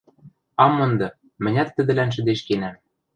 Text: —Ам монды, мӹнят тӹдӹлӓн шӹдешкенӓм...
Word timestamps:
—Ам 0.63 0.71
монды, 0.77 1.07
мӹнят 1.43 1.69
тӹдӹлӓн 1.75 2.09
шӹдешкенӓм... 2.15 2.75